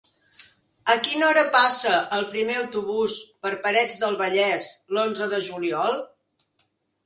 A 0.93 0.95
quina 1.07 1.27
hora 1.27 1.43
passa 1.55 1.91
el 2.17 2.25
primer 2.33 2.57
autobús 2.63 3.19
per 3.45 3.53
Parets 3.69 4.03
del 4.07 4.19
Vallès 4.25 4.69
l'onze 4.97 5.33
de 5.37 5.45
juliol? 5.53 6.05